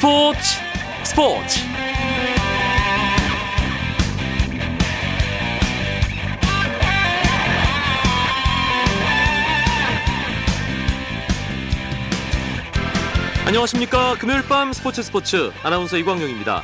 [0.00, 0.40] 스포츠
[1.04, 1.60] 스포츠.
[13.44, 14.14] 안녕하십니까.
[14.14, 15.52] 금요일 밤 스포츠 스포츠.
[15.62, 16.62] 아나운서 이광용입니다.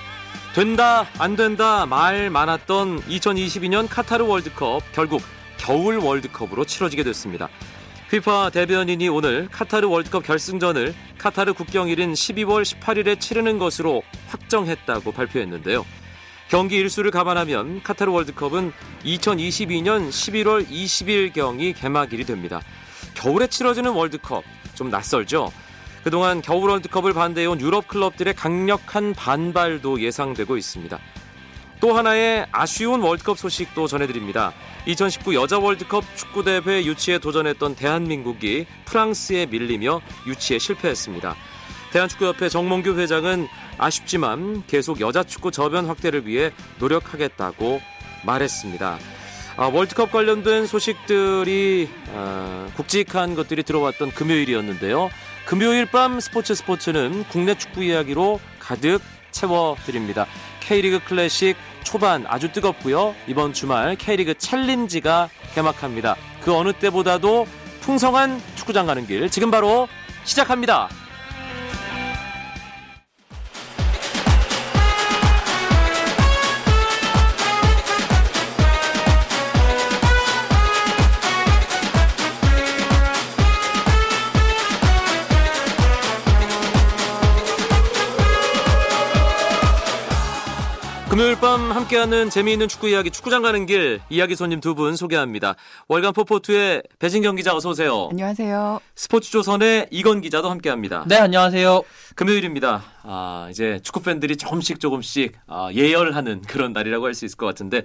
[0.55, 5.21] 된다 안 된다 말 많았던 2022년 카타르 월드컵 결국
[5.59, 7.51] 겨울 월드컵으로 치러지게 됐습니다
[8.11, 15.85] 피파 대변인이 오늘 카타르 월드컵 결승전을 카타르 국경일인 12월 18일에 치르는 것으로 확정했다고 발표했는데요.
[16.49, 18.73] 경기 일수를 감안하면 카타르 월드컵은
[19.05, 22.61] 2022년 11월 20일 경이 개막일이 됩니다.
[23.15, 25.53] 겨울에 치러지는 월드컵 좀 낯설죠?
[26.05, 31.01] 그동안 겨울 월드컵을 반대해온 유럽 클럽들의 강력한 반발도 예상되고 있습니다.
[31.81, 34.53] 또 하나의 아쉬운 월드컵 소식도 전해드립니다.
[34.87, 41.37] 2019 여자 월드컵 축구대회 유치에 도전했던 대한민국이 프랑스에 밀리며 유치에 실패했습니다.
[41.93, 47.81] 대한축구협회 정몽규 회장은 아쉽지만 계속 여자 축구 저변 확대를 위해 노력하겠다고
[48.25, 48.99] 말했습니다.
[49.59, 55.09] 아, 월드컵 관련된 소식들이 아, 굵직한 것들이 들어왔던 금요일이었는데요.
[55.47, 60.27] 금요일 밤 스포츠 스포츠는 국내 축구 이야기로 가득 채워드립니다.
[60.67, 63.15] K리그 클래식 초반 아주 뜨겁고요.
[63.29, 66.17] 이번 주말 K리그 챌린지가 개막합니다.
[66.43, 67.47] 그 어느 때보다도
[67.81, 69.87] 풍성한 축구장 가는 길 지금 바로
[70.25, 70.89] 시작합니다.
[91.97, 95.55] 함께하는 재미있는 축구 이야기 축구장 가는 길 이야기 손님 두 분 소개합니다.
[95.89, 98.09] 월간 포포투의 배진경 기자 어서 오세요.
[98.11, 98.81] 안녕하세요.
[98.95, 101.05] 스포츠조선의 이건 기자도 함께합니다.
[101.09, 101.83] 네, 안녕하세요.
[102.15, 102.83] 금요일입니다.
[103.03, 107.83] 아, 이제 축구 팬들이 조금씩 조금씩 아, 예열하는 그런 날이라고 할 수 있을 것 같은데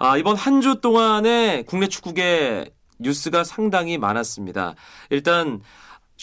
[0.00, 4.74] 아, 이번 한 주 동안에 국내 축구계 뉴스가 상당히 많았습니다.
[5.10, 5.60] 일단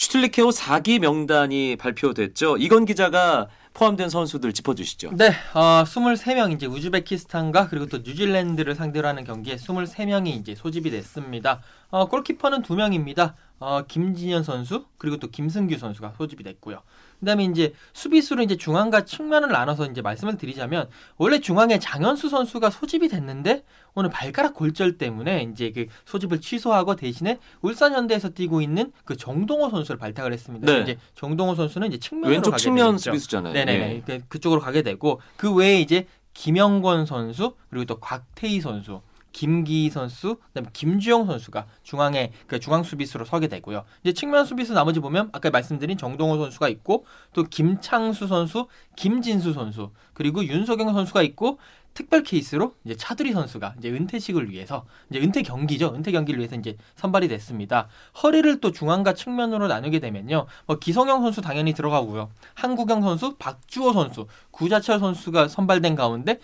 [0.00, 2.56] 슈틸리케오 4기 명단이 발표됐죠.
[2.56, 5.10] 이건 기자가 포함된 선수들 짚어주시죠.
[5.12, 11.60] 네, 어, 23명 이제 우즈베키스탄과 그리고 또 뉴질랜드를 상대로 하는 경기에 23명이 이제 소집이 됐습니다.
[11.90, 13.34] 어, 골키퍼는 2명입니다.
[13.58, 16.80] 어, 김진현 선수 그리고 또 김승규 선수가 소집이 됐고요.
[17.20, 20.88] 그다음에 이제 수비수로 이제 중앙과 측면을 나눠서 이제 말씀을 드리자면
[21.18, 23.64] 원래 중앙에 장현수 선수가 소집이 됐는데
[23.94, 29.70] 오늘 발가락 골절 때문에 이제 그 소집을 취소하고 대신에 울산 현대에서 뛰고 있는 그 정동호
[29.70, 30.72] 선수를 발탁을 했습니다.
[30.72, 30.80] 네.
[30.82, 33.10] 이제 정동호 선수는 이제 측면으로 왼쪽 가게 측면 되겠죠.
[33.12, 33.52] 수비수잖아요.
[33.52, 33.94] 네네네.
[33.96, 34.00] 예.
[34.00, 39.02] 그- 그쪽으로 가게 되고 그 외에 이제 김영권 선수 그리고 또 곽태희 선수.
[39.32, 43.84] 김기 선수, 그다음에 김주영 선수가 중앙에 그 중앙 수비수로 서게 되고요.
[44.02, 49.90] 이제 측면 수비수 나머지 보면 아까 말씀드린 정동호 선수가 있고 또 김창수 선수, 김진수 선수,
[50.14, 51.58] 그리고 윤석영 선수가 있고
[51.94, 55.92] 특별 케이스로 이제 차두리 선수가 이제 은퇴식을 위해서 이제 은퇴 경기죠.
[55.94, 57.88] 은퇴 경기를 위해서 이제 선발이 됐습니다.
[58.22, 60.46] 허리를 또 중앙과 측면으로 나누게 되면요.
[60.66, 62.30] 뭐 기성용 선수 당연히 들어가고요.
[62.54, 66.38] 한국영 선수, 박주호 선수, 구자철 선수가 선발된 가운데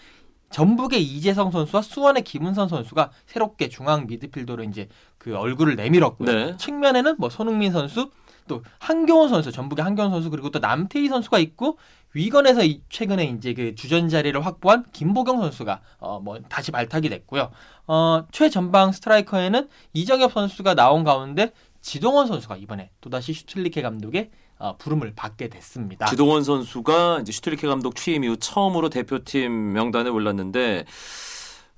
[0.51, 6.33] 전북의 이재성 선수와 수원의 김은선 선수가 새롭게 중앙 미드필더로 이제 그 얼굴을 내밀었고요.
[6.33, 6.57] 네.
[6.57, 8.11] 측면에는 뭐 손흥민 선수,
[8.49, 11.79] 또 한경원 선수, 전북의 한경원 선수 그리고 또 남태희 선수가 있고
[12.15, 17.51] 위건에서 이- 최근에 이제 그 주전 자리를 확보한 김보경 선수가 어 뭐 다시 발탁이 됐고요.
[17.89, 21.53] 어 최전방 스트라이커에는 이정엽 선수가 나온 가운데
[21.87, 26.07] 지동원 선수가 이번에 또다시 슈틸리케 감독의 어, 부름을 받게 됐습니다.
[26.07, 30.85] 지동원 선수가 이제 슈틸리케 감독 취임 이후 처음으로 대표팀 명단에 올랐는데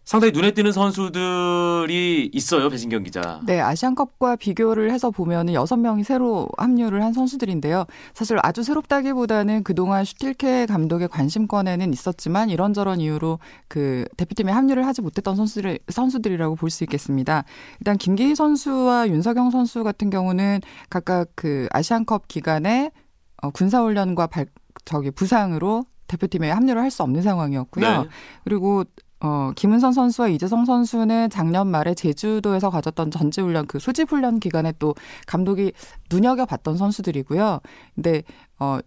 [0.08, 3.42] 상당히 눈에 띄는 선수들이 있어요, 배진경 기자.
[3.44, 7.84] 네, 아시안컵과 비교를 해서 보면은 여섯 명이 새로 합류를 한 선수들인데요.
[8.14, 15.36] 사실 아주 새롭다기보다는 그동안 슈틸리케 감독의 관심권에는 있었지만 이런저런 이유로 그 대표팀에 합류를 하지 못했던
[15.36, 17.44] 선수들 선수들이라고 볼 수 있겠습니다.
[17.80, 22.92] 일단 김기희 선수와 윤석영 선수 같은 경우는 각각 그 아시안컵 기간에
[23.42, 24.46] 어, 군사훈련과 발,
[24.86, 28.02] 저기 부상으로 대표팀에 합류를 할 수 없는 상황이었고요.
[28.04, 28.08] 네.
[28.44, 28.84] 그리고
[29.20, 34.94] 어, 김은선 선수와 이재성 선수는 작년 말에 제주도에서 가졌던 전지훈련 그 소집훈련 기간에 또
[35.26, 35.72] 감독이
[36.10, 37.60] 눈여겨봤던 선수들이고요.
[37.94, 38.22] 근데
[38.58, 38.78] 어,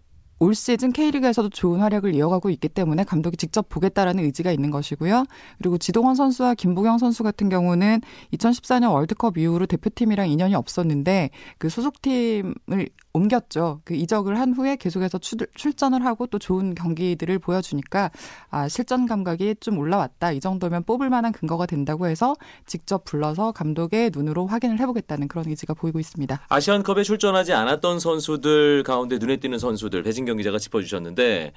[0.42, 5.24] 올 시즌 K리그에서도 좋은 활약을 이어가고 있기 때문에 감독이 직접 보겠다라는 의지가 있는 것이고요.
[5.58, 8.00] 그리고 지동원 선수와 김보경 선수 같은 경우는
[8.32, 13.82] 2014년 월드컵 이후로 대표팀이랑 인연이 없었는데 그 소속팀을 옮겼죠.
[13.84, 18.10] 그 이적을 한 후에 계속해서 출, 출전을 하고 또 좋은 경기들을 보여주니까
[18.50, 20.32] 아, 실전 감각이 좀 올라왔다.
[20.32, 22.34] 이 정도면 뽑을 만한 근거가 된다고 해서
[22.66, 26.40] 직접 불러서 감독의 눈으로 확인을 해보겠다는 그런 의지가 보이고 있습니다.
[26.48, 31.52] 아시안컵에 출전하지 않았던 선수들 가운데 눈에 띄는 선수들 배진경 배진경 기자가 짚어주셨는데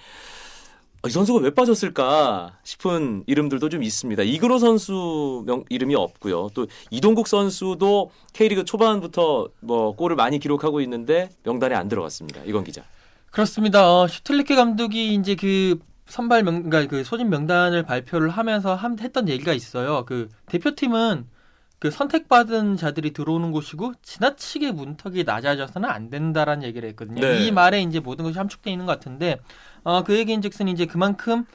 [1.07, 4.23] 이 선수가 왜 빠졌을까 싶은 이름들도 좀 있습니다.
[4.23, 6.49] 이근호 선수 명, 이름이 없고요.
[6.53, 12.41] 또 이동국 선수도 K리그 초반부터 뭐 골을 많이 기록하고 있는데 명단에 안 들어갔습니다.
[12.45, 12.83] 이건 기자.
[13.29, 13.91] 그렇습니다.
[13.91, 19.29] 어, 슈틸리케 감독이 이제 그 선발 명, 그러니까 그 소집 명단을 발표를 하면서 함, 했던
[19.29, 20.05] 얘기가 있어요.
[20.05, 21.25] 그 대표팀은
[21.79, 27.21] 그 선택받은 자들이 들어오는 곳이고 지나치게 문턱이 낮아져서는 안 된다라는 얘기를 했거든요.
[27.21, 27.45] 네.
[27.45, 29.39] 이 말에 이제 모든 것이 함축돼 있는 것 같은데
[29.83, 31.45] 어, 그 얘기인즉슨 이제 그만큼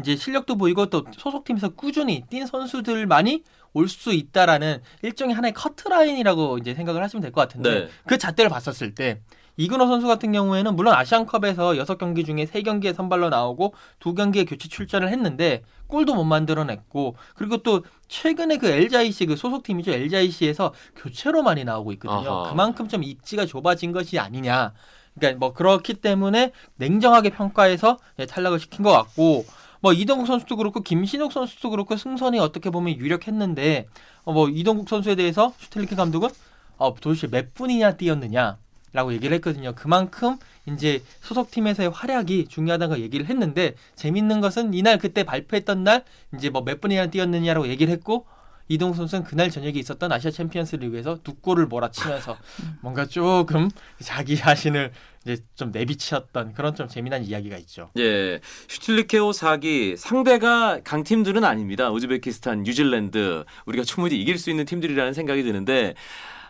[0.00, 3.42] 이제 실력도 보이고 또 소속팀에서 꾸준히 뛴 선수들만이
[3.74, 7.88] 올 수 있다라는 일종의 하나의 커트라인이라고 이제 생각을 하시면 될 것 같은데 네.
[8.06, 9.20] 그 잣대를 봤었을 때
[9.56, 15.62] 이근호 선수 같은 경우에는 물론 아시안컵에서 6경기 중에 3경기에 선발로 나오고 2경기에 교체 출전을 했는데
[15.88, 22.30] 골도 못 만들어냈고 그리고 또 최근에 그 LJC 그 소속팀이죠 LJC에서 교체로 많이 나오고 있거든요.
[22.42, 22.50] 아하.
[22.50, 24.74] 그만큼 좀 입지가 좁아진 것이 아니냐.
[25.18, 29.44] 그러니까 뭐 그렇기 때문에 냉정하게 평가해서 예, 탈락을 시킨 것 같고
[29.80, 33.86] 뭐 이동국 선수도 그렇고 김신욱 선수도 그렇고 승선이 어떻게 보면 유력했는데
[34.24, 36.28] 어, 뭐 이동국 선수에 대해서 슈텔리케 감독은
[36.76, 38.58] 어, 도대체 몇 분이나 뛰었느냐
[38.92, 39.74] 라고 얘기를 했거든요.
[39.76, 46.04] 그만큼 이제 소속팀에서의 활약이 중요하다는 걸 얘기를 했는데 재밌는 것은 이날 그때 발표했던 날
[46.34, 48.26] 이제 뭐 몇 분이나 뛰었느냐라고 얘기를 했고
[48.68, 52.36] 이동국 선수는 그날 저녁에 있었던 아시아 챔피언스 리그에서 두 골을 몰아치면서
[52.80, 53.68] 뭔가 조금
[54.00, 54.92] 자기 자신을
[55.24, 57.90] 이제 좀 내비치었던 그런 좀 재미난 이야기가 있죠.
[57.98, 61.90] 예, 슈틸리케호 사기 상대가 강팀들은 아닙니다.
[61.90, 65.94] 우즈베키스탄, 뉴질랜드 우리가 충분히 이길 수 있는 팀들이라는 생각이 드는데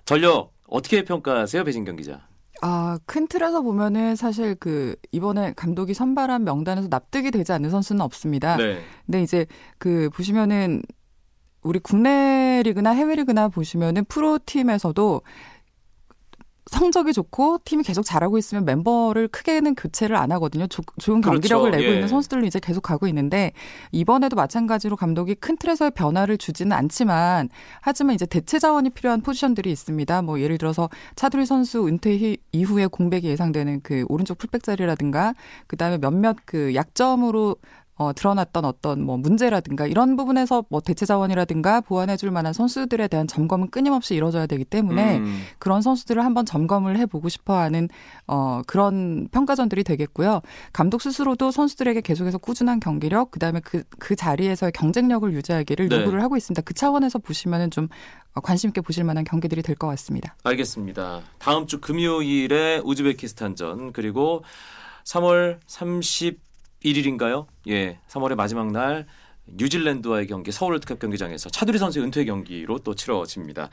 [0.05, 2.26] 전력 어떻게 평가하세요, 배진경 기자?
[2.61, 8.56] 아, 큰 틀에서 보면은 사실 그 이번에 감독이 선발한 명단에서 납득이 되지 않는 선수는 없습니다.
[8.56, 9.47] 네, 근데 이제
[9.79, 10.82] 그 보시면은
[11.62, 15.22] 우리 국내 리그나 해외 리그나 보시면은 프로 팀에서도
[16.70, 20.66] 성적이 좋고 팀이 계속 잘하고 있으면 멤버를 크게는 교체를 안 하거든요.
[20.66, 21.40] 조, 좋은 그렇죠.
[21.40, 21.94] 경기력을 내고 예.
[21.94, 23.52] 있는 선수들로 이제 계속 가고 있는데
[23.90, 27.49] 이번에도 마찬가지로 감독이 큰 틀에서의 변화를 주지는 않지만
[27.81, 30.20] 하지만 이제 대체 자원이 필요한 포지션들이 있습니다.
[30.20, 35.32] 뭐 예를 들어서 차두리 선수 은퇴 히- 이후에 공백이 예상되는 그 오른쪽 풀백 자리라든가
[35.69, 37.56] 그다음에 몇몇 그 약점으로
[37.98, 43.70] 어, 드러났던 어떤 뭐 문제라든가 이런 부분에서 뭐 대체 자원이라든가 보완해줄 만한 선수들에 대한 점검은
[43.70, 47.88] 끊임없이 이루어져야 되기 때문에 음, 그런 선수들을 한번 점검을 해보고 싶어하는
[48.26, 50.42] 어, 그런 평가전들이 되겠고요.
[50.72, 56.00] 감독 스스로도 선수들에게 계속해서 꾸준한 경기력, 그다음에 그, 그 자리에서의 경쟁력을 유지하기를 네.
[56.00, 56.62] 요구를 하고 있습니다.
[56.62, 57.88] 그 차원에서 보시면은 좀
[58.34, 60.36] 어, 관심 있게 보실 만한 경기들이 될 것 같습니다.
[60.44, 61.22] 알겠습니다.
[61.38, 64.42] 다음 주 금요일에 우즈베키스탄전 그리고
[65.04, 67.46] 3월 31일인가요?
[67.69, 69.06] 예, 3월의 마지막 날
[69.47, 73.70] 뉴질랜드와의 경기 서울 월드컵 경기장에서 차두리 선수의 은퇴 경기로 또 치러집니다.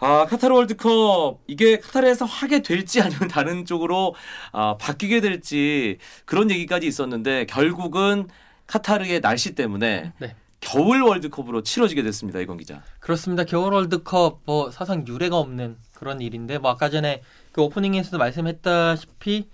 [0.00, 4.14] 아, 카타르 월드컵 이게 카타르에서 하게 될지 아니면 다른 쪽으로
[4.52, 8.28] 아, 바뀌게 될지 그런 얘기까지 있었는데 결국은
[8.66, 10.36] 카타르의 날씨 때문에 네.
[10.60, 12.40] 겨울 월드컵으로 치러지게 됐습니다.
[12.40, 12.82] 이건 기자.
[12.98, 13.44] 그렇습니다.
[13.44, 17.22] 겨울 월드컵 뭐 사상 유례가 없는 그런 일인데 뭐 아까 전에
[17.52, 19.48] 그 오프닝에서도 말씀했다시피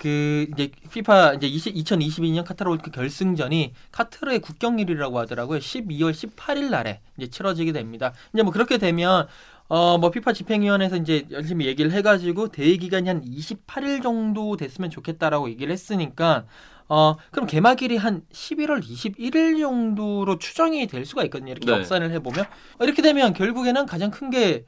[0.00, 5.58] 그 이제 피파 이제 20, 2022년 카타르 월드컵 결승전이 카타르의 국경일이라고 하더라고요.
[5.58, 8.14] 12월 18일 날에 이제 치러지게 됩니다.
[8.32, 9.28] 이제 뭐 그렇게 되면
[9.68, 15.70] 어뭐 피파 집행위원회에서 이제 열심히 얘기를 해가지고 대회 기간이 한 28일 정도 됐으면 좋겠다라고 얘기를
[15.70, 16.46] 했으니까
[16.88, 21.52] 어 그럼 개막일이 한 11월 21일 정도로 추정이 될 수가 있거든요.
[21.52, 21.72] 이렇게 네.
[21.72, 22.46] 역산을 해보면
[22.78, 24.64] 어, 이렇게 되면 결국에는 가장 큰게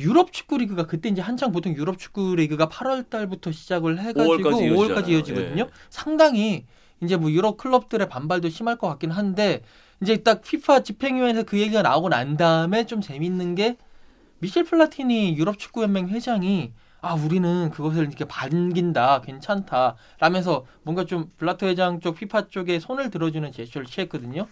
[0.00, 4.42] 유럽 축구 리그가 그때 이제 한창 보통 유럽 축구 리그가 8월 달부터 시작을 해가지고 5월까지
[4.42, 5.12] 5월까지 이어지잖아요.
[5.12, 5.62] 이어지거든요.
[5.64, 5.70] 예.
[5.88, 6.66] 상당히
[7.02, 9.62] 이제 뭐 유럽 클럽들의 반발도 심할 것 같긴 한데
[10.02, 13.76] 이제 딱 피파 집행위원회에서 그 얘기가 나오고 난 다음에 좀 재밌는 게
[14.40, 21.30] 미셸 플라티니 유럽 축구 연맹 회장이 아 우리는 그것을 이렇게 반긴다 괜찮다 라면서 뭔가 좀
[21.38, 24.46] 블라터 회장 쪽 피파 쪽에 손을 들어주는 제스처를 취했거든요.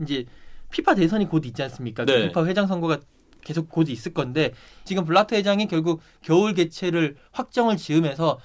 [0.00, 0.24] 이제
[0.70, 2.04] 피파 대선이 곧 있지 않습니까?
[2.04, 2.26] 그 네.
[2.28, 2.98] 피파 회장 선거가
[3.44, 4.52] 계속 곧 있을 건데
[4.84, 8.38] 지금 블라터 회장이 결국 겨울 개최를 확정을 지으면서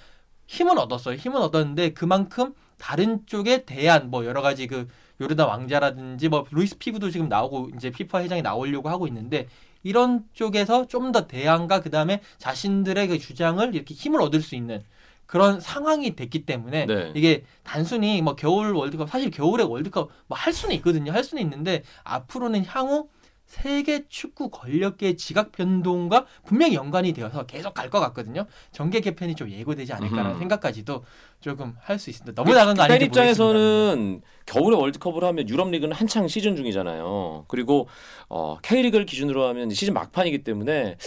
[0.48, 1.16] 힘은 얻었어요.
[1.16, 4.88] 힘은 얻었는데 그만큼 다른 쪽에 대한 뭐 여러 가지 그
[5.20, 9.48] 요르단 왕자라든지 뭐 루이스 피구도 지금 나오고 이제 피파 회장이 나오려고 하고 있는데
[9.84, 14.84] 이런 쪽에서 좀 더 대안과 그 다음에 자신들의 그 주장을 이렇게 힘을 얻을 수 있는
[15.26, 17.12] 그런 상황이 됐기 때문에 네.
[17.16, 21.12] 이게 단순히 뭐 겨울 월드컵 사실 겨울에 월드컵 뭐 할 수는 있거든요.
[21.12, 23.10] 할 수는 있는데 앞으로는 향후
[23.48, 28.46] 세계 축구 권력계의 지각 변동과 분명히 연관이 되어서 계속 갈 것 같거든요.
[28.74, 30.40] 정계 개편이 좀 예고되지 않을까라는 음흠.
[30.40, 31.06] 생각까지도
[31.40, 32.34] 조금 할 수 있습니다.
[32.42, 33.34] 너무 나간 거팬 아닌지 모르겠습니다.
[33.34, 37.46] 입장에서는 겨울에 월드컵을 하면 유럽 리그는 한창 시즌 중이잖아요.
[37.48, 37.88] 그리고
[38.30, 40.98] 어, K리그를 기준으로 하면 시즌 막판이기 때문에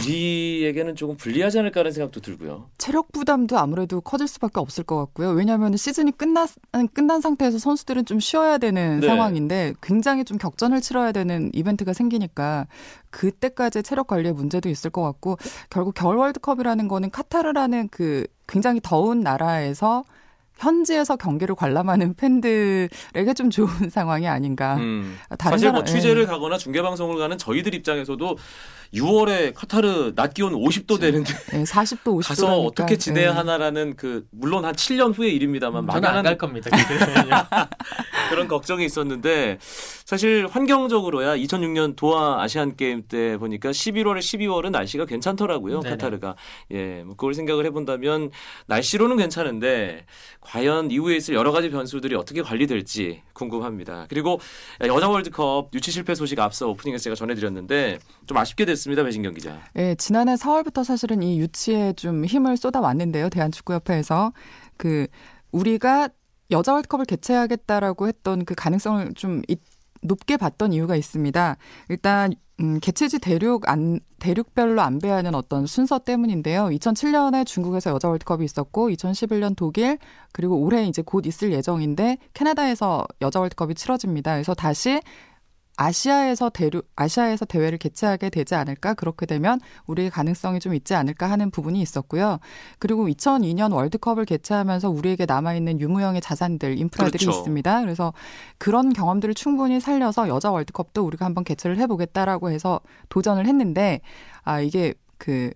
[0.00, 2.70] 우리에게는 조금 불리하지 않을까라는 생각도 들고요.
[2.78, 5.30] 체력 부담도 아무래도 커질 수밖에 없을 것 같고요.
[5.30, 6.46] 왜냐하면 시즌이 끝난
[6.94, 9.06] 끝난 상태에서 선수들은 좀 쉬어야 되는 네.
[9.06, 12.66] 상황인데 굉장히 좀 격전을 치러야 되는 이벤트가 생기니까
[13.10, 15.36] 그때까지 체력 관리에 문제도 있을 것 같고
[15.68, 20.04] 결국 겨울 월드컵이라는 거는 카타르라는 그 굉장히 더운 나라에서
[20.58, 24.76] 현지에서 경기를 관람하는 팬들에게 좀 좋은 상황이 아닌가.
[24.76, 25.16] 음.
[25.38, 26.26] 사실 뭐 사람- 취재를 예.
[26.26, 28.36] 가거나 중계 방송을 가는 저희들 입장에서도
[28.94, 34.64] 6월에 카타르 낮 기온 50도 되는데 예, 40도 50도 가서 어떻게 지내야 하나라는 그 물론
[34.64, 36.70] 한 7년 후의 일입니다만 저는 안 막연한 갈 겁니다.
[38.30, 39.58] 그런 걱정이 있었는데
[40.04, 45.80] 사실 환경적으로야 2006년 도하 아시안 게임 때 보니까 11월에 12월은 날씨가 괜찮더라고요.
[45.80, 45.96] 네네.
[45.96, 46.34] 카타르가.
[46.72, 47.02] 예.
[47.04, 48.30] 뭐 그걸 생각을 해 본다면
[48.66, 50.06] 날씨로는 괜찮은데
[50.40, 54.06] 과연 이후에 있을 여러 가지 변수들이 어떻게 관리될지 궁금합니다.
[54.08, 54.40] 그리고
[54.84, 58.79] 여자 월드컵 유치 실패 소식 앞서 오프닝에서 제가 전해 드렸는데 좀 아쉽게 됐습니다.
[59.04, 59.58] 배진경 기자.
[59.76, 63.28] 예, 지난해 4월부터 사실은 이 유치에 좀 힘을 쏟아왔는데요.
[63.30, 64.32] 대한축구협회에서
[64.76, 65.06] 그
[65.52, 66.08] 우리가
[66.50, 69.56] 여자 월드컵을 개최하겠다라고 했던 그 가능성을 좀 이-
[70.02, 71.56] 높게 봤던 이유가 있습니다.
[71.90, 76.64] 일단 음, 개최지 대륙 안 대륙별로 안배하는 어떤 순서 때문인데요.
[76.66, 79.98] 2007년에 중국에서 여자 월드컵이 있었고 2011년 독일
[80.32, 84.32] 그리고 올해 이제 곧 있을 예정인데 캐나다에서 여자 월드컵이 치러집니다.
[84.34, 85.00] 그래서 다시
[85.80, 91.50] 아시아에서 대륙 아시아에서 대회를 개최하게 되지 않을까 그렇게 되면 우리의 가능성이 좀 있지 않을까 하는
[91.50, 92.38] 부분이 있었고요.
[92.78, 97.38] 그리고 2002년 월드컵을 개최하면서 우리에게 남아 있는 유무형의 자산들 인프라들이 그렇죠.
[97.38, 97.80] 있습니다.
[97.80, 98.12] 그래서
[98.58, 104.02] 그런 경험들을 충분히 살려서 여자 월드컵도 우리가 한번 개최를 해보겠다라고 해서 도전을 했는데
[104.42, 105.50] 아 이게 그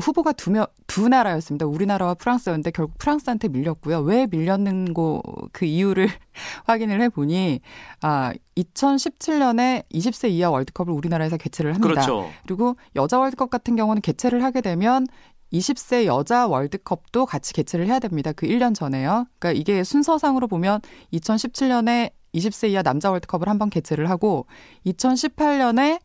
[0.00, 1.66] 후보가 두 명, 두 나라였습니다.
[1.66, 4.00] 우리나라와 프랑스였는데 결국 프랑스한테 밀렸고요.
[4.00, 6.08] 왜 밀렸는 거그 이유를
[6.66, 7.60] 확인을 해보니
[8.00, 11.94] 아 2017년에 20세 이하 월드컵을 우리나라에서 개최를 합니다.
[11.94, 12.28] 그렇죠.
[12.44, 15.06] 그리고 여자 월드컵 같은 경우는 개최를 하게 되면
[15.52, 18.32] 20세 여자 월드컵도 같이 개최를 해야 됩니다.
[18.32, 19.26] 그 1년 전에요.
[19.38, 20.80] 그러니까 이게 순서상으로 보면
[21.12, 24.46] 2017년에 20세 이하 남자 월드컵을 한번 개최를 하고
[24.86, 26.00] 2018년에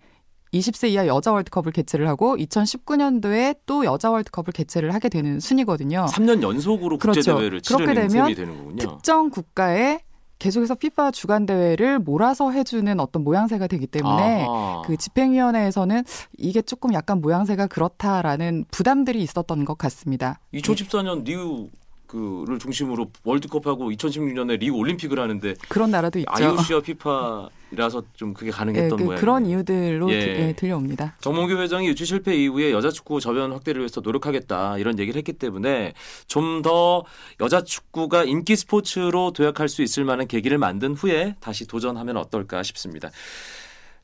[0.54, 6.08] 20세 이하 여자 월드컵을 개최를 하고 2019년도에 또 여자 월드컵을 개최를 하게 되는 순이거든요.
[6.10, 7.38] 3년 연속으로 국제 그렇죠.
[7.38, 8.78] 대회를 그렇게 치르는 되면 되는군요.
[8.78, 10.00] 특정 국가에
[10.40, 14.82] 계속해서 피파 주간 대회를 몰아서 해주는 어떤 모양새가 되기 때문에 아하.
[14.86, 16.04] 그 집행위원회에서는
[16.38, 20.40] 이게 조금 약간 모양새가 그렇다라는 부담들이 있었던 것 같습니다.
[20.54, 21.70] 2014년 리우
[22.10, 26.28] 그를 중심으로 월드컵하고 2016년에 리우 올림픽을 하는데 그런 나라도 있죠.
[26.32, 29.20] IOC와 피파라서 좀 그게 예, 가능했던 그, 모양이에요.
[29.20, 30.20] 그런 이유들로 예.
[30.20, 31.16] 들- 예, 들려옵니다.
[31.22, 35.94] 정몽규 회장이 유치 실패 이후에 여자 축구 저변 확대를 위해서 노력하겠다 이런 얘기를 했기 때문에
[36.28, 37.06] 좀 더
[37.40, 43.12] 여자 축구가 인기 스포츠로 도약할 수 있을 만한 계기를 만든 후에 다시 도전하면 어떨까 싶습니다.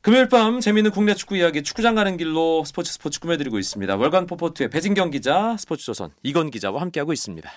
[0.00, 3.96] 금요일 밤 재미있는 국내 축구 이야기 축구장 가는 길로 스포츠 스포츠 꾸며드리고 있습니다.
[3.96, 7.50] 월간 포포트의 배진경 기자, 스포츠조선 이건 기자와 함께하고 있습니다.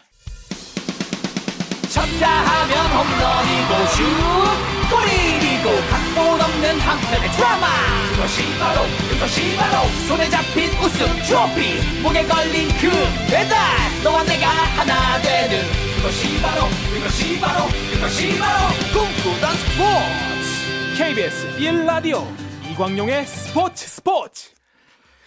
[1.89, 7.67] 쳤다 하면 홈런이고 슛 골이고 각본 없는 한편의 드라마.
[8.11, 12.01] 그것이 바로 그것이 바로 손에 잡힌 우승 트로피.
[12.01, 12.89] 목에 걸린 그
[13.29, 13.57] 배달
[14.03, 15.63] 너와 내가 하나 되는.
[15.97, 20.97] 그것이 바로 그것이 바로 그것이 바로 꿈꾸던 스포츠.
[20.97, 22.25] KBS 1라디오
[22.71, 24.49] 이광용의 스포츠 스포츠.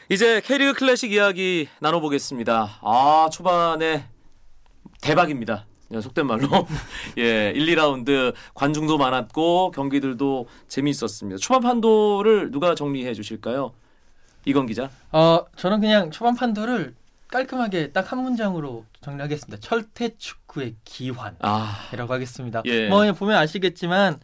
[0.08, 2.78] 이제 K리그 클래식 이야기 나눠보겠습니다.
[2.82, 4.04] 아 초반에
[5.00, 5.66] 대박입니다.
[5.96, 6.48] 예, 속된 말로
[7.18, 11.38] 예 1, 2라운드 관중도 많았고 경기들도 재미있었습니다.
[11.38, 13.72] 초반 판도를 누가 정리해 주실까요?
[14.44, 14.90] 이건 기자.
[15.12, 16.94] 어, 저는 그냥 초반 판도를
[17.28, 19.60] 깔끔하게 딱 한 문장으로 정리하겠습니다.
[19.60, 21.36] 철퇴 축구의 기환.
[21.40, 22.62] 아 이라고 하겠습니다.
[22.66, 22.88] 예.
[22.88, 24.20] 뭐 보면 아시겠지만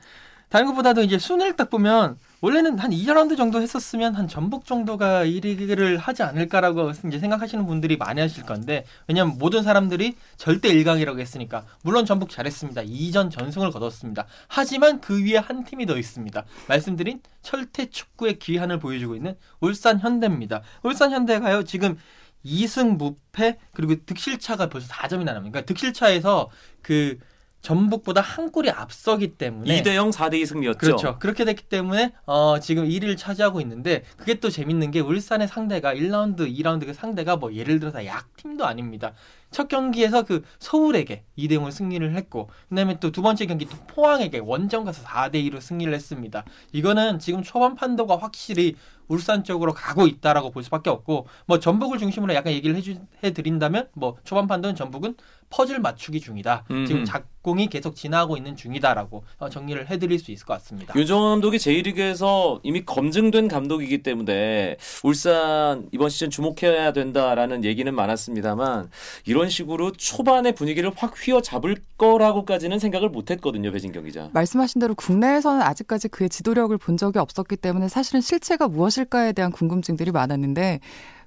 [0.49, 5.99] 다른 것보다도 이제 순위를 딱 보면 원래는 한 2라운드 정도 했었으면 한 전북 정도가 1위를
[5.99, 12.07] 하지 않을까라고 이제 생각하시는 분들이 많이 하실 건데 왜냐면 모든 사람들이 절대 1강이라고 했으니까 물론
[12.07, 12.83] 전북 잘했습니다.
[12.83, 14.27] 2전 전승을 거뒀습니다.
[14.47, 16.45] 하지만 그 위에 한 팀이 더 있습니다.
[16.69, 20.63] 말씀드린 철퇴 축구의 기한을 보여주고 있는 울산 현대입니다.
[20.83, 21.99] 울산 현대가요 지금
[22.45, 25.51] 2승 무패 그리고 득실차가 벌써 4점이나 납니다.
[25.51, 26.51] 그러니까 득실차에서
[26.83, 27.19] 그
[27.61, 30.79] 전북보다 한 골이 앞서기 때문에 2대 0 4대 2 승리였죠.
[30.79, 31.19] 그렇죠.
[31.19, 36.41] 그렇게 됐기 때문에 어, 지금 1위를 차지하고 있는데 그게 또 재밌는 게 울산의 상대가 1라운드,
[36.51, 39.13] 2라운드 그 상대가 뭐 예를 들어서 약팀도 아닙니다.
[39.51, 44.39] 첫 경기에서 그 서울에게 2대 0을 승리를 했고 그다음에 또 두 번째 경기 또 포항에게
[44.39, 46.45] 원정 가서 4대 2로 승리를 했습니다.
[46.73, 48.77] 이거는 지금 초반 판도가 확실히
[49.09, 54.17] 울산 쪽으로 가고 있다라고 볼 수밖에 없고 뭐 전북을 중심으로 약간 얘기를 해주, 해드린다면 뭐
[54.23, 55.17] 초반 판도는 전북은
[55.51, 56.65] 퍼즐 맞추기 중이다.
[56.71, 56.87] 음흠.
[56.87, 60.95] 지금 작공이 계속 지나고 있는 중이다라고 어, 정리를 해드릴 수 있을 것 같습니다.
[60.95, 68.91] 윤정환 감독이 제1리그에서 이미 검증된 감독이기 때문에 울산 이번 시즌 주목해야 된다라는 얘기는 많았습니다만
[69.25, 74.31] 이런 식으로 초반의 분위기를 확 휘어잡을 거라고까지는 생각을 못했거든요, 배진경 기자.
[74.33, 80.11] 말씀하신 대로 국내에서는 아직까지 그의 지도력을 본 적이 없었기 때문에 사실은 실체가 무엇일까에 대한 궁금증들이
[80.13, 80.81] 많았는데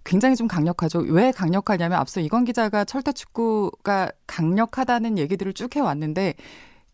[0.03, 0.99] 굉장히 좀 강력하죠.
[0.99, 6.35] 왜 강력하냐면 앞서 이건 기자가 철퇴 축구가 강력하다는 얘기들을 쭉 해왔는데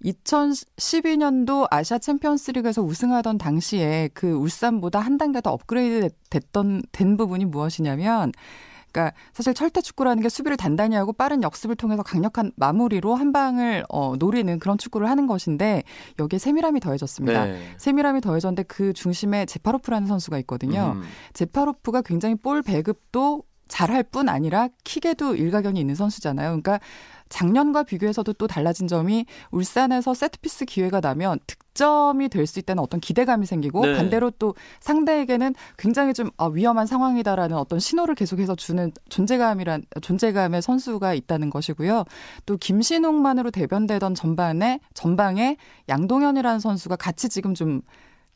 [0.03, 7.45] 2012년도 아시아 챔피언스 리그에서 우승하던 당시에 그 울산보다 한 단계 더 업그레이드 됐던 된 부분이
[7.45, 8.31] 무엇이냐면
[8.97, 13.85] 그러니까 사실 철퇴 축구라는 게 수비를 단단히 하고 빠른 역습을 통해서 강력한 마무리로 한 방을
[13.89, 15.83] 어, 노리는 그런 축구를 하는 것인데
[16.17, 17.45] 여기에 세밀함이 더해졌습니다.
[17.45, 17.61] 네.
[17.77, 20.93] 세밀함이 더해졌는데 그 중심에 제파로프라는 선수가 있거든요.
[20.95, 21.03] 음.
[21.33, 26.47] 제파로프가 굉장히 볼 배급도 잘할 뿐 아니라 킥에도 일가견이 있는 선수잖아요.
[26.47, 26.79] 그러니까
[27.29, 33.45] 작년과 비교해서도 또 달라진 점이 울산에서 세트피스 기회가 나면 득점이 될 수 있다는 어떤 기대감이
[33.45, 33.95] 생기고 네.
[33.95, 41.13] 반대로 또 상대에게는 굉장히 좀 아, 위험한 상황이다라는 어떤 신호를 계속해서 주는 존재감이란 존재감의 선수가
[41.13, 42.05] 있다는 것이고요.
[42.45, 45.57] 또 김신웅만으로 대변되던 전반에 전방에
[45.89, 47.81] 양동현이라는 선수가 같이 지금 좀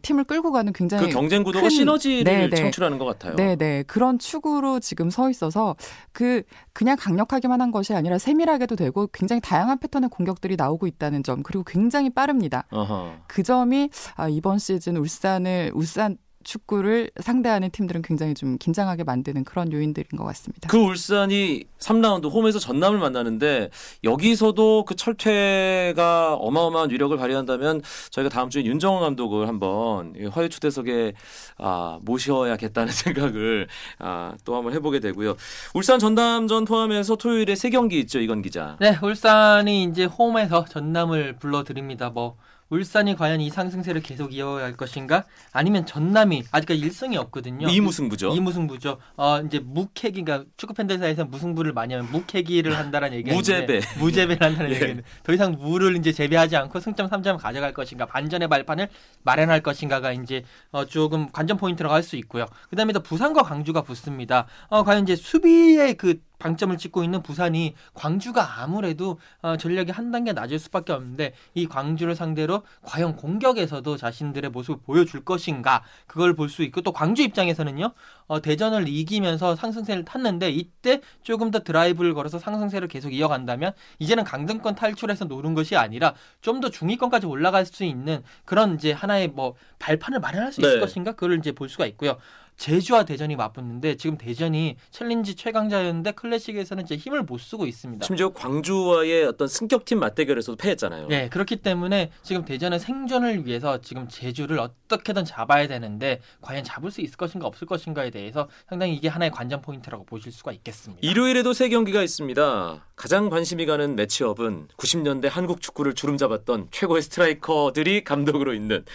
[0.02, 2.56] 팀을 끌고 가는 굉장히 그 경쟁 구도가 큰- 시너지를 네, 네.
[2.56, 3.36] 창출하는 것 같아요.
[3.36, 3.84] 네, 네.
[3.84, 5.76] 그런 축으로 지금 서 있어서
[6.12, 6.44] 그
[6.74, 11.64] 그냥 강력하기만 한 것이 아니라 세밀하게도 되고 굉장히 다양한 패턴의 공격들이 나오고 있다는 점 그리고
[11.64, 12.66] 굉장히 빠릅니다.
[12.72, 13.14] 어허.
[13.28, 19.72] 그 점이 아, 이번 시즌 울산을 울산 축구를 상대하는 팀들은 굉장히 좀 긴장하게 만드는 그런
[19.72, 20.68] 요인들인 것 같습니다.
[20.68, 23.70] 그 울산이 3라운드 홈에서 전남을 만나는데
[24.04, 27.82] 여기서도 그 철퇴가 어마어마한 위력을 발휘한다면
[28.12, 31.14] 저희가 다음 주에 윤정원 감독을 한번 이 화요 초대석에
[31.58, 33.68] 아, 모셔야겠다는 생각을
[34.00, 35.36] 아, 또 한번 해보게 되고요.
[35.74, 38.78] 울산 전남전 포함해서 토요일에 세 경기 있죠, 이건 기자.
[38.80, 42.10] 네, 울산이 이제 홈에서 전남을 불러드립니다.
[42.10, 42.38] 뭐
[42.72, 45.26] 울산이 과연 이 상승세를 계속 이어갈 것인가?
[45.52, 47.68] 아니면 전남이 아직까지 일승이 없거든요.
[47.68, 48.30] 이무승부죠.
[48.30, 48.98] 이무승부죠.
[49.18, 53.74] 어 이제 무캐기가 축구 팬들 사이에서 무승부를 많이 하면 무캐기를 한다는 얘기가 무재배.
[53.74, 54.76] 있는데 무재배를 한다는 예.
[54.76, 58.88] 얘기는 더 이상 무를 이제 재배하지 않고 승점 3점 가져갈 것인가 반전의 발판을
[59.24, 62.46] 마련할 것인가가 이제 어 조금 관전 포인트라고 할 수 있고요.
[62.70, 64.48] 그다음에 또 부산과 광주가 붙습니다.
[64.70, 70.34] 어 과연 이제 수비의 그 방점을 찍고 있는 부산이 광주가 아무래도 어, 전력이 한 단계
[70.34, 76.64] 낮을 수밖에 없는데 이 광주를 상대로 과연 공격에서도 자신들의 모습을 보여줄 것인가 그걸 볼 수
[76.64, 77.94] 있고 또 광주 입장에서는요
[78.28, 84.76] 어, 대전을 이기면서 상승세를 탔는데 이때 조금 더 드라이브를 걸어서 상승세를 계속 이어간다면 이제는 강등권
[84.76, 90.20] 탈출해서 노는 것이 아니라 좀 더 중위권까지 올라갈 수 있는 그런 이제 하나의 뭐 발판을
[90.20, 90.80] 마련할 수 있을 네.
[90.80, 92.18] 것인가 그걸 이제 볼 수가 있고요.
[92.62, 98.06] 제주와 대전이 맞붙는데 지금 대전이 챌린지 최강자였는데 클래식에서는 이제 힘을 못 쓰고 있습니다.
[98.06, 101.08] 심지어 광주와의 어떤 승격팀 맞대결에서도 패했잖아요.
[101.08, 107.02] 네, 그렇기 때문에 지금 대전의 생존을 위해서 지금 제주를 어떻게든 잡아야 되는데 과연 잡을 수
[107.02, 111.00] 있을 것인가 없을 것인가에 대해서 상당히 이게 하나의 관전 포인트라고 보실 수가 있겠습니다.
[111.02, 112.86] 일요일에도 세 경기가 있습니다.
[112.96, 118.86] 가장 관심이 가는 매치업은 90년대 한국 축구를 주름 잡았던 최고의 스트라이커들이 감독으로 있는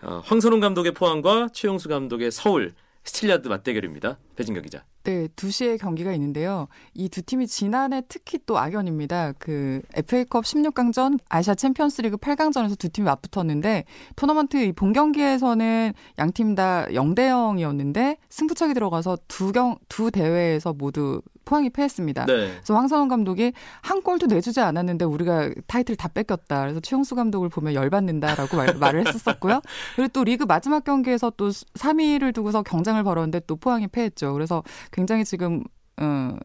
[0.00, 2.72] 어, 황선홍 감독의 포항과 최용수 감독의 서울
[3.04, 4.18] 스틸야드 맞대결입니다.
[4.36, 4.84] 배진경 기자.
[5.04, 6.68] 네, 2시에 경기가 있는데요.
[6.94, 9.32] 이 두 팀이 지난해 특히 또 악연입니다.
[9.38, 13.84] 그 FA컵 16강전, 아시아 챔피언스리그 8강전에서 두 팀이 맞붙었는데
[14.16, 21.22] 토너먼트 이본 경기에서는 양 팀 다 0대 0이었는데 승부차기 들어가서 두 경 두 대회에서 모두
[21.44, 22.26] 포항이 패했습니다.
[22.26, 22.48] 네.
[22.52, 26.60] 그래서 황선홍 감독이 한 골도 내주지 않았는데 우리가 타이틀 다 뺏겼다.
[26.62, 29.60] 그래서 최용수 감독을 보면 열받는다라고 말, 말을 했었었고요.
[29.96, 34.32] 그리고 또 리그 마지막 경기에서 또 3위를 두고서 경쟁을 벌였는데 또 포항이 패했죠.
[34.32, 35.64] 그래서 굉장히 지금
[36.00, 36.36] 어,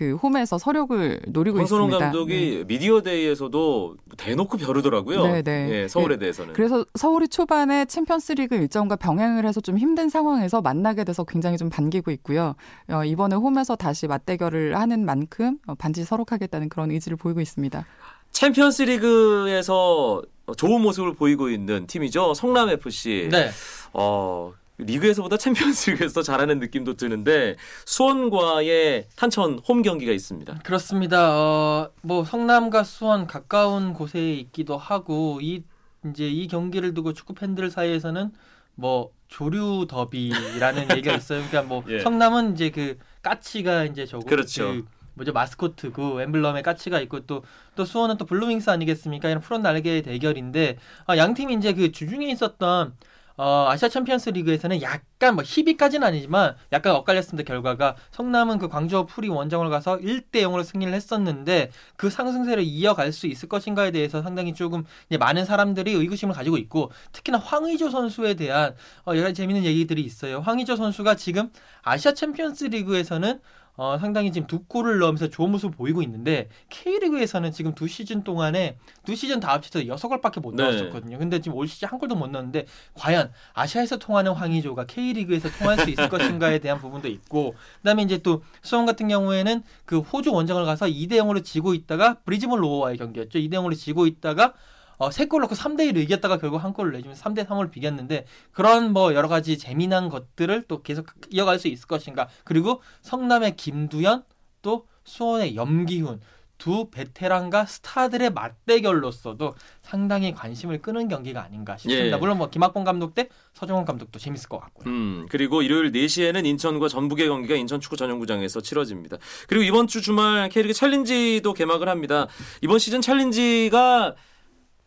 [0.00, 2.06] 그 홈에서 서력을 노리고 황선홍 있습니다.
[2.06, 2.64] 감독이 네.
[2.64, 5.24] 미디어 데이에서도 대놓고 벼르더라고요.
[5.24, 5.68] 네, 네.
[5.70, 6.54] 예, 서울에 예, 대해서는.
[6.54, 12.12] 그래서 서울이 초반에 챔피언스리그 일정과 병행을 해서 좀 힘든 상황에서 만나게 돼서 굉장히 좀 반기고
[12.12, 12.54] 있고요.
[12.88, 17.84] 어, 이번에 홈에서 다시 맞대결을 하는 만큼 어, 반드시 서록하겠다는 그런 의지를 보이고 있습니다.
[18.30, 20.22] 챔피언스 리그에서
[20.56, 22.32] 좋은 모습을 보이고 있는 팀이죠.
[22.32, 23.28] 성남 FC.
[23.30, 23.50] 네.
[23.92, 24.54] 어,
[24.86, 30.60] 리그에서보다 챔피언스 리그에서 잘하는 느낌도 드는데 수원과의 탄천 홈 경기가 있습니다.
[30.64, 31.38] 그렇습니다.
[31.38, 35.62] 어, 뭐 성남과 수원 가까운 곳에 있기도 하고 이
[36.06, 38.30] 이제 이 경기를 두고 축구 팬들 사이에서는
[38.74, 41.44] 뭐 조류 더비라는 얘기가 있어요.
[41.48, 42.00] 그러니까 뭐 예.
[42.00, 44.68] 성남은 이제 그 까치가 이제 저거 그렇죠.
[44.68, 47.42] 그 뭐죠 마스코트 그 엠블럼의 까치가 있고 또
[47.80, 49.30] 또 수원은 또 블루윙스 아니겠습니까?
[49.30, 52.94] 이런 푸른 날개의 대결인데 아, 양 팀이 이제 그 주중에 있었던
[53.42, 59.30] 어, 아시아 챔피언스 리그에서는 약간 뭐 희비까지는 아니지만 약간 엇갈렸습니다 결과가 성남은 그 광저우 푸리
[59.30, 64.84] 원정을 가서 1대 0으로 승리를 했었는데 그 상승세를 이어갈 수 있을 것인가에 대해서 상당히 조금
[65.18, 68.74] 많은 사람들이 의구심을 가지고 있고 특히나 황의조 선수에 대한
[69.06, 70.40] 어, 여러 가지 재밌는 얘기들이 있어요.
[70.40, 71.50] 황의조 선수가 지금
[71.80, 73.40] 아시아 챔피언스 리그에서는
[73.80, 78.76] 어, 상당히 지금 두 골을 넣으면서 좋은 모습을 보이고 있는데 K리그에서는 지금 두 시즌 동안에
[79.06, 80.64] 두 시즌 다 합쳐서 여섯 골밖에 못 네.
[80.64, 81.18] 넣었었거든요.
[81.18, 85.88] 근데 지금 올 시즌 한 골도 못 넣었는데 과연 아시아에서 통하는 황의조가 K리그에서 통할 수
[85.88, 90.84] 있을 것인가에 대한 부분도 있고 그다음에 이제 또 수원 같은 경우에는 그 호주 원정을 가서
[90.84, 93.38] 2대 0으로 지고 있다가 브리즈번 로어와의 경기였죠.
[93.38, 94.52] 2대 0으로 지고 있다가
[95.00, 99.14] 어, 세골 넣고 3대 1을 이겼다가 결국 한 골을 내주면서 3대 3으로 비겼는데 그런 뭐
[99.14, 102.28] 여러 가지 재미난 것들을 또 계속 이어갈 수 있을 것인가.
[102.44, 104.24] 그리고 성남의 김두현
[104.60, 106.20] 또 수원의 염기훈
[106.58, 112.16] 두 베테랑과 스타들의 맞대결로서도 상당히 관심을 끄는 경기가 아닌가 싶습니다.
[112.16, 112.20] 예.
[112.20, 114.92] 물론 뭐 김학봉 감독 대 서정원 감독도 재밌을 것 같고요.
[114.92, 119.16] 음, 그리고 일요일 4시에는 인천과 전북의 경기가 인천 축구 전용구장에서 치러집니다.
[119.48, 122.26] 그리고 이번 주 주말 K리그 챌린지도 개막을 합니다.
[122.60, 124.16] 이번 시즌 챌린지가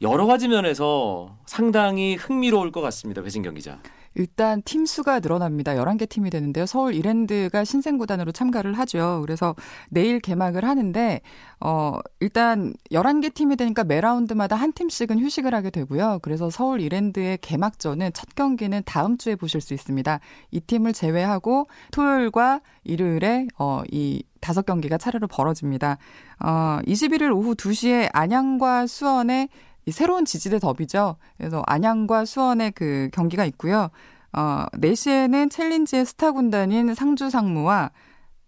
[0.04, 3.22] 여러 가지 면에서 상당히 흥미로울 것 같습니다.
[3.22, 3.80] 배진경 기자.
[4.16, 5.74] 일단 팀 수가 늘어납니다.
[5.74, 6.66] 11개 팀이 되는데요.
[6.68, 9.22] 서울 이랜드가 신생구단으로 참가를 하죠.
[9.26, 9.56] 그래서
[9.90, 11.22] 내일 개막을 하는데
[11.60, 16.20] 어 일단 11개 팀이 되니까 매 라운드마다 한 팀씩은 휴식을 하게 되고요.
[16.22, 20.20] 그래서 서울 이랜드의 개막전은 첫 경기는 다음 주에 보실 수 있습니다.
[20.52, 25.98] 이 팀을 제외하고 토요일과 일요일에 어 이 다섯 경기가 차례로 벌어집니다.
[26.44, 29.48] 어 21일 오후 2시에 안양과 수원의
[29.86, 31.18] 이 새로운 지지대 더비죠.
[31.38, 33.90] 그래서 안양과 수원의 그 경기가 있고요.
[34.34, 37.92] 어, 4시에는 챌린지의 스타 군단인 상주 상무와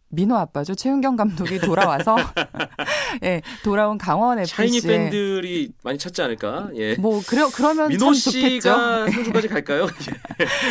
[0.09, 0.75] 민호 아빠죠.
[0.75, 2.15] 최윤경 감독이 돌아와서
[3.23, 6.69] 예, 돌아온 강원 샤이니 FC의 팬들이 많이 찾지 않을까?
[6.75, 6.95] 예.
[6.95, 8.59] 뭐 그러 그러면 민호 참 좋겠죠.
[8.59, 9.87] 씨가 상주까지 갈까요?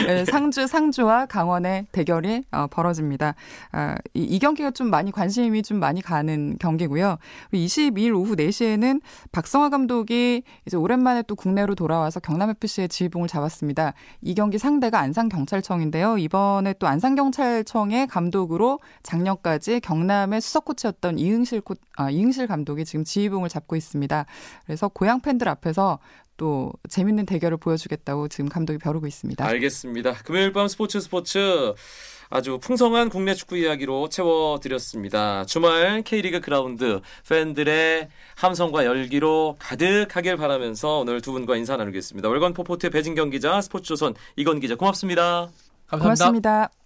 [0.09, 3.35] 예, 상주 상주와 강원의 대결이 어, 벌어집니다.
[3.73, 7.19] 아, 이, 이 경기가 좀 많이 관심이 좀 많이 가는 경기고요.
[7.51, 9.01] 그리고 22일 오후 4시에는
[9.33, 13.93] 박성화 감독이 이제 오랜만에 또 국내로 돌아와서 경남 FC의 지휘봉을 잡았습니다.
[14.23, 16.19] 이 경기 상대가 안산 경찰청인데요.
[16.19, 22.85] 이번에 또 안산 경찰청의 감독으로 작년 까지 경남의 수석 코치였던 이응실 코, 아, 이응실 감독이
[22.85, 24.27] 지금 지휘봉을 잡고 있습니다.
[24.67, 25.99] 그래서 고향 팬들 앞에서
[26.37, 29.45] 또 재밌는 대결을 보여주겠다고 지금 감독이 벼르고 있습니다.
[29.45, 30.15] 알겠습니다.
[30.25, 31.75] 금요일 밤 스포츠 스포츠
[32.31, 35.45] 아주 풍성한 국내 축구 이야기로 채워드렸습니다.
[35.45, 42.29] 주말 K리그 그라운드 팬들의 함성과 열기로 가득하길 바라면서 오늘 두 분과 인사 나누겠습니다.
[42.29, 45.49] 월간 포포투의 배진경 기자, 스포츠조선 이건 기자 고맙습니다.
[45.87, 45.99] 감사합니다.
[45.99, 46.84] 고맙습니다.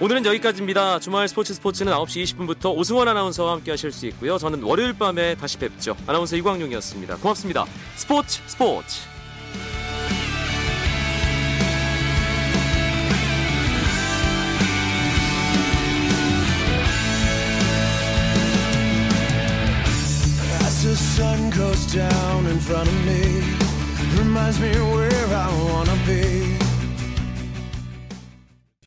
[0.00, 0.98] 오늘은 여기까지입니다.
[0.98, 4.38] 주말 스포츠 스포츠는 9시 20분부터 오승원 아나운서와 함께 하실 수 있고요.
[4.38, 5.94] 저는 월요일 밤에 다시 뵙죠.
[6.06, 7.16] 아나운서 이광용이었습니다.
[7.16, 7.66] 고맙습니다.
[7.96, 9.00] 스포츠 스포츠.
[21.92, 23.42] Down in front of me,
[24.16, 25.10] reminds me where